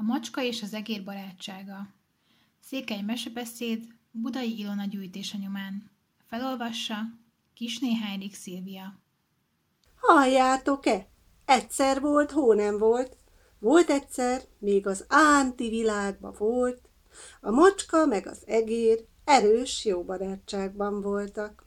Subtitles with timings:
[0.00, 1.88] A macska és az egér barátsága.
[2.60, 5.90] Székely mesebeszéd Budai Ilona gyűjtése nyomán.
[6.26, 6.96] Felolvassa
[7.54, 8.98] Kisné Heirik Szilvia.
[9.96, 11.06] Halljátok-e?
[11.44, 13.16] Egyszer volt, hó nem volt.
[13.58, 16.88] Volt egyszer, még az ánti világban volt.
[17.40, 21.66] A macska meg az egér erős jó barátságban voltak.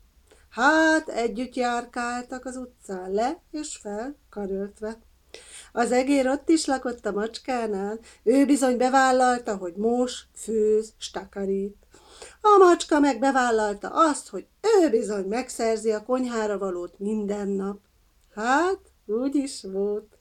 [0.50, 5.00] Hát együtt járkáltak az utcán le és fel karöltve.
[5.71, 11.75] Az egér ott is lakott a macskánál, ő bizony bevállalta, hogy mos, főz, stakarít.
[12.41, 17.80] A macska meg bevállalta azt, hogy ő bizony megszerzi a konyhára valót minden nap.
[18.35, 20.17] Hát, úgy is volt.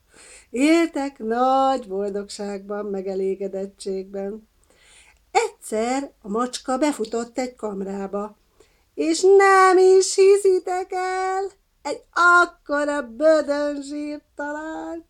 [0.50, 4.48] Éltek nagy boldogságban, megelégedettségben.
[5.30, 8.36] Egyszer a macska befutott egy kamrába,
[8.94, 11.50] és nem is hiszitek el,
[11.82, 15.04] egy akkora bödönzsírt talált.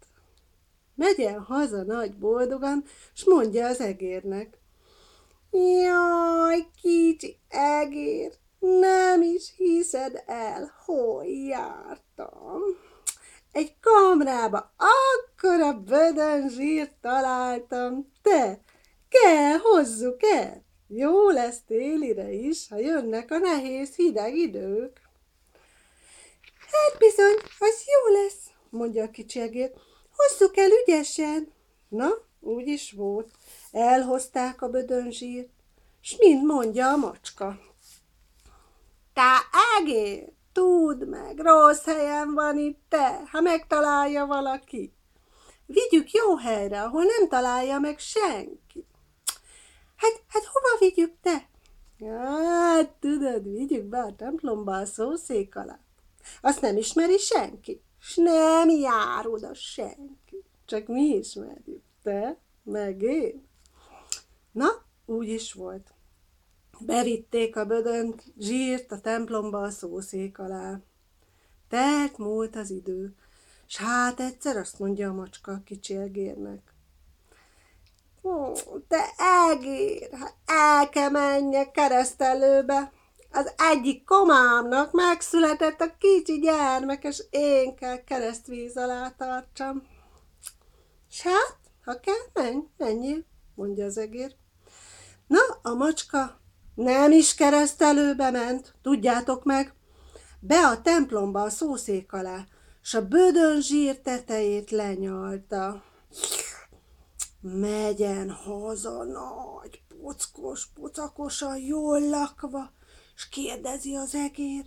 [1.10, 4.58] Megyen haza nagy boldogan, s mondja az egérnek.
[5.50, 12.60] Jaj, kicsi egér, nem is hiszed el, hol jártam.
[13.52, 18.60] Egy kamrába akkora bödönzsírt találtam, te,
[19.08, 20.64] kell, hozzuk el.
[20.88, 25.00] Jó lesz télire is, ha jönnek a nehéz hideg idők.
[26.70, 29.70] Hát bizony, az jó lesz, mondja a kicsi egér.
[30.20, 31.52] Hozzuk el ügyesen.
[31.88, 32.08] Na,
[32.40, 33.30] úgy is volt.
[33.72, 35.48] Elhozták a bödönzsírt,
[36.00, 37.58] s mind mondja a macska.
[39.12, 39.38] Te
[39.78, 44.92] egér, tudd meg, rossz helyen van itt te, ha megtalálja valaki.
[45.66, 48.86] Vigyük jó helyre, ahol nem találja meg senki.
[49.96, 51.48] Hát, hát hova vigyük te?
[52.06, 55.78] Hát, tudod, vigyük be a templomba a szószék alá.
[56.40, 60.44] Azt nem ismeri senki, s nem jár oda senki.
[60.64, 63.48] Csak mi ismerjük, te, meg én.
[64.52, 64.68] Na,
[65.06, 65.94] úgy is volt.
[66.80, 70.80] Bevitték a bödönt, zsírt a templomba a szószék alá.
[71.68, 73.14] Telt múlt az idő,
[73.66, 76.74] s hát egyszer azt mondja a macska a kicsi egérnek.
[78.22, 78.52] Ó,
[78.88, 79.04] te
[79.50, 82.92] egér, hát el kell menjek keresztelőbe.
[83.32, 89.82] Az egyik komámnak megszületett a kicsi gyermek, és én kell keresztvíz alá tartsam.
[91.10, 93.24] S hát, ha kell, menj, menjél,
[93.54, 94.34] mondja az egér.
[95.26, 96.40] Na, a macska
[96.74, 99.74] nem is keresztelőbe ment, tudjátok meg,
[100.40, 102.44] be a templomba a szószék alá,
[102.82, 105.82] s a bödön zsír tetejét lenyalta.
[107.40, 112.72] Megyen haza nagy, pockos, pocakosan, jól lakva,
[113.20, 114.64] s kérdezi az egér.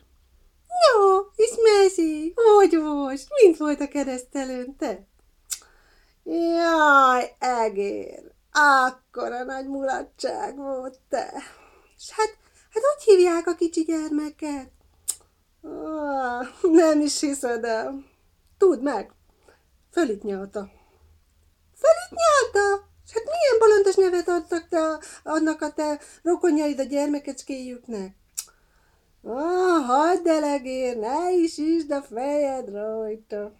[0.68, 3.28] No, Ismesi, hogy most?
[3.41, 5.08] Mint volt a keresztelőn, te?
[6.24, 11.34] Jaj, egér, akkora nagy mulatság volt te.
[11.97, 12.38] S hát,
[12.69, 14.72] hát hogy hívják a kicsi gyermeket?
[15.62, 18.06] Ah, nem is hiszed el.
[18.58, 19.12] Tudd meg,
[19.91, 20.70] fölit nyalta.
[21.75, 22.91] Fölit nyalta?
[23.08, 28.22] S hát milyen bolondos nevet adtak te annak a te rokonjaid a gyermekecskéjüknek?
[29.25, 33.53] Ah, hagyd el, egér, ne is isd a fejed rajta.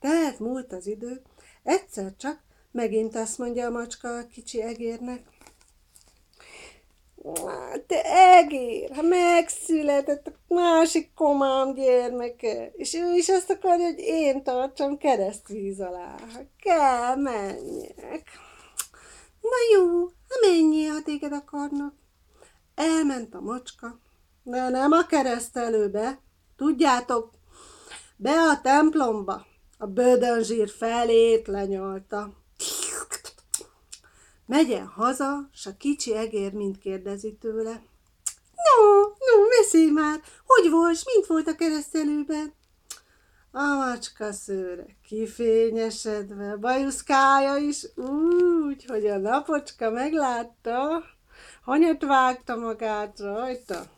[0.00, 1.22] Tehát múlt az idő,
[1.62, 2.40] egyszer csak
[2.70, 5.22] megint azt mondja a macska a kicsi egérnek.
[7.86, 8.02] Te
[8.36, 14.98] egér, ha megszületett a másik komám gyermeke, és ő is azt akarja, hogy én tartsam
[14.98, 16.14] keresztvíz alá.
[16.32, 18.22] Ha kell, menjek.
[19.40, 21.94] Na jó, ha menjél, ha téged akarnak.
[22.74, 23.98] Elment a macska,
[24.48, 26.20] de nem a keresztelőbe.
[26.56, 27.30] Tudjátok,
[28.16, 29.46] be a templomba.
[29.78, 32.32] A bödönzsír felét lenyalta.
[34.46, 37.82] Megyen haza, s a kicsi egér mind kérdezi tőle.
[38.64, 42.54] No, no, beszélj már, hogy volt, mint volt a keresztelőben?
[43.50, 51.04] A macska szőre kifényesedve, bajuszkája is úgy, hogy a napocska meglátta,
[51.62, 53.94] hanyat vágta magát rajta.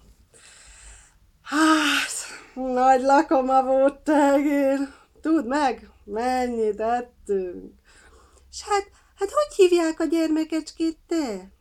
[1.49, 2.13] Hát,
[2.55, 4.79] nagy lakoma volt tegér.
[5.21, 7.75] Tudd meg, mennyit ettünk.
[8.53, 11.53] S hát, hát hogy hívják a gyermekecskét te?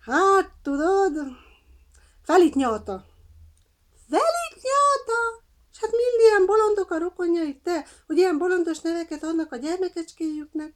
[0.00, 1.12] Hát, tudod,
[2.22, 3.04] Felit nyalta.
[4.08, 5.42] Felit nyalta?
[5.72, 10.74] S hát mind ilyen bolondok a rokonjai te, hogy ilyen bolondos neveket adnak a gyermekecskéjüknek?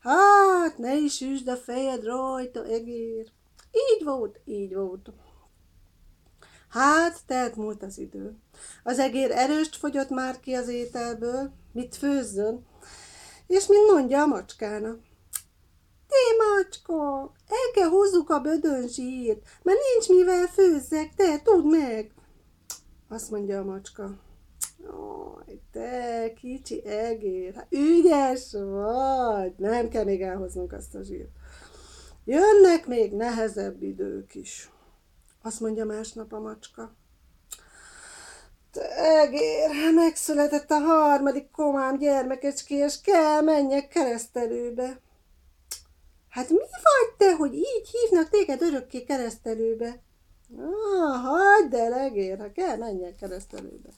[0.00, 3.32] Hát, ne is üsd a fejed rajta, egér.
[3.72, 5.08] Így volt, így volt.
[6.76, 8.36] Hát, telt múlt az idő.
[8.82, 12.66] Az egér erőst fogyott már ki az ételből, mit főzzön,
[13.46, 14.96] és mint mondja a macskána.
[16.08, 22.12] Ti macskok, el kell hozzuk a bödön zsírt, mert nincs mivel főzzek, te, tudd meg.
[23.08, 24.18] Azt mondja a macska.
[24.86, 31.30] Aj, te kicsi egér, hát ügyes vagy, nem kell még elhoznunk azt a zsírt.
[32.24, 34.70] Jönnek még nehezebb idők is.
[35.46, 36.94] Azt mondja másnap a macska.
[39.22, 45.00] Egér, megszületett a harmadik komám gyermekecské, és kell menjek keresztelőbe.
[46.28, 50.02] Hát mi vagy te, hogy így hívnak téged örökké keresztelőbe?
[50.56, 53.90] Ah, hagyd el, egér, ha kell, menjek keresztelőbe.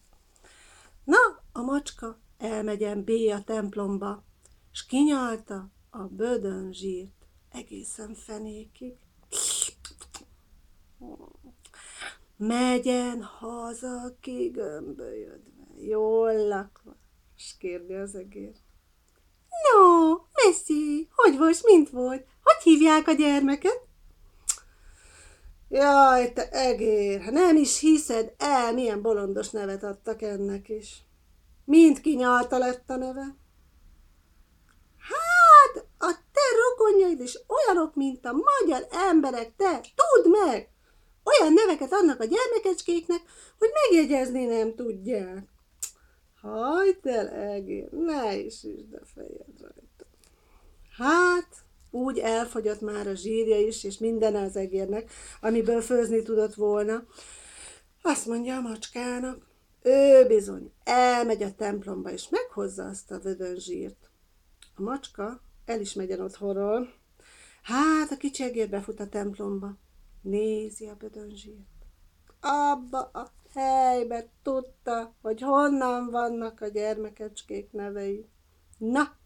[1.05, 1.19] Na,
[1.53, 4.25] a macska elmegyen B a templomba,
[4.73, 8.97] s kinyalta a bödön zsírt egészen fenékig.
[12.37, 16.97] Megyen haza kigömbölyödve, jól lakva,
[17.37, 18.55] s kérdi az egér.
[19.49, 22.27] No, Messi, hogy volt, mint volt?
[22.43, 23.87] Hogy hívják a gyermeket?
[25.69, 31.03] Jaj, te egér, nem is hiszed el, milyen bolondos nevet adtak ennek is.
[31.65, 33.37] Mind kinyalta lett a neve.
[34.99, 40.69] Hát, a te rokonjaid is olyanok, mint a magyar emberek, te, tudd meg!
[41.25, 43.21] Olyan neveket adnak a gyermekecskéknek,
[43.59, 45.49] hogy megjegyezni nem tudják.
[46.41, 50.07] Hagyd el, egér, ne is üsd a fejed rajta.
[50.97, 51.49] Hát,
[51.91, 55.11] úgy elfogyott már a zsírja is, és minden az egérnek,
[55.41, 57.03] amiből főzni tudott volna.
[58.03, 59.47] Azt mondja a macskának,
[59.83, 64.11] ő bizony elmegy a templomba, és meghozza azt a vödön zsírt.
[64.75, 66.93] A macska el is megyen otthonról.
[67.63, 69.77] Hát, a kicsi egér befut a templomba.
[70.23, 71.87] Nézi a bödön zsírt.
[72.41, 78.29] Abba a helybe tudta, hogy honnan vannak a gyermekecskék nevei.
[78.79, 79.17] Na,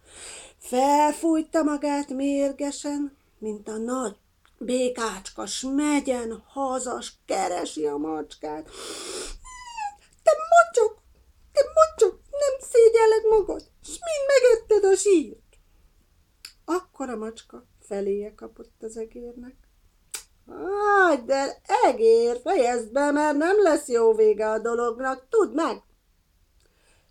[0.58, 4.16] felfújta magát mérgesen, mint a nagy
[4.58, 8.70] békácska, s megyen hazas, keresi a macskát.
[10.22, 11.02] Te mocsok,
[11.52, 15.58] te mocsok, nem szégyelled magad, s mind megetted a zsírt.
[16.64, 19.54] Akkor a macska feléje kapott az egérnek.
[20.46, 25.82] Hagyd de egér, fejezd be, mert nem lesz jó vége a dolognak, tudd meg!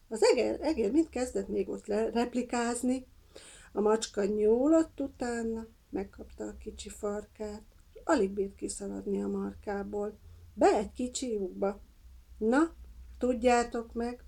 [0.10, 3.08] Az egér, egér mind kezdett még ott replikázni.
[3.74, 7.64] A macska nyúlott utána, megkapta a kicsi farkát,
[8.04, 10.18] alig bírt kiszaladni a markából.
[10.54, 11.80] Be egy kicsi lyukba.
[12.38, 12.74] Na,
[13.18, 14.24] tudjátok meg.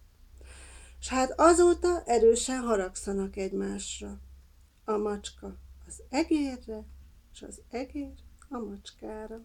[0.99, 4.19] S hát azóta erősen haragszanak egymásra.
[4.85, 5.55] A macska
[5.87, 6.85] az egérre,
[7.33, 8.13] és az egér
[8.53, 9.41] a macskára.